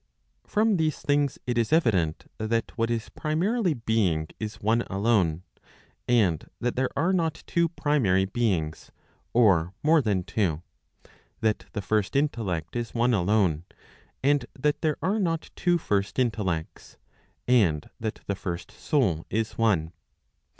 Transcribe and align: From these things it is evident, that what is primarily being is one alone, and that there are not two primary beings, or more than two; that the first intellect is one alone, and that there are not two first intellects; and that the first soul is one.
From 0.47 0.77
these 0.77 0.97
things 0.97 1.37
it 1.45 1.59
is 1.59 1.71
evident, 1.71 2.25
that 2.39 2.75
what 2.75 2.89
is 2.89 3.09
primarily 3.09 3.75
being 3.75 4.29
is 4.39 4.55
one 4.59 4.81
alone, 4.89 5.43
and 6.07 6.49
that 6.59 6.75
there 6.75 6.89
are 6.97 7.13
not 7.13 7.43
two 7.45 7.69
primary 7.69 8.25
beings, 8.25 8.89
or 9.31 9.75
more 9.83 10.01
than 10.01 10.23
two; 10.23 10.63
that 11.41 11.65
the 11.73 11.83
first 11.83 12.15
intellect 12.15 12.75
is 12.75 12.95
one 12.95 13.13
alone, 13.13 13.63
and 14.23 14.47
that 14.57 14.81
there 14.81 14.97
are 15.03 15.19
not 15.19 15.51
two 15.55 15.77
first 15.77 16.17
intellects; 16.17 16.97
and 17.47 17.87
that 17.99 18.21
the 18.25 18.33
first 18.35 18.71
soul 18.71 19.23
is 19.29 19.55
one. 19.55 19.91